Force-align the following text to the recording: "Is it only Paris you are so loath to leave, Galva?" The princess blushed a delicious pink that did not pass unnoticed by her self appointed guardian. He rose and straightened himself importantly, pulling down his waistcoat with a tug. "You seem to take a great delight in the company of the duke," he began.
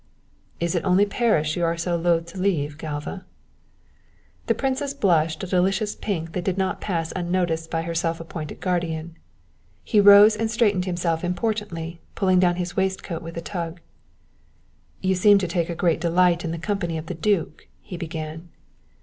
"Is 0.59 0.73
it 0.73 0.83
only 0.83 1.05
Paris 1.05 1.55
you 1.55 1.63
are 1.63 1.77
so 1.77 1.95
loath 1.95 2.25
to 2.33 2.39
leave, 2.39 2.79
Galva?" 2.79 3.23
The 4.47 4.55
princess 4.55 4.95
blushed 4.95 5.43
a 5.43 5.45
delicious 5.45 5.93
pink 5.95 6.31
that 6.31 6.43
did 6.43 6.57
not 6.57 6.81
pass 6.81 7.13
unnoticed 7.15 7.69
by 7.69 7.83
her 7.83 7.93
self 7.93 8.19
appointed 8.19 8.59
guardian. 8.61 9.15
He 9.83 9.99
rose 10.01 10.35
and 10.35 10.49
straightened 10.49 10.85
himself 10.85 11.23
importantly, 11.23 12.01
pulling 12.15 12.39
down 12.39 12.55
his 12.55 12.75
waistcoat 12.75 13.21
with 13.21 13.37
a 13.37 13.41
tug. 13.41 13.79
"You 15.01 15.13
seem 15.13 15.37
to 15.37 15.47
take 15.47 15.69
a 15.69 15.75
great 15.75 16.01
delight 16.01 16.43
in 16.43 16.49
the 16.49 16.57
company 16.57 16.97
of 16.97 17.05
the 17.05 17.13
duke," 17.13 17.67
he 17.79 17.95
began. 17.95 18.49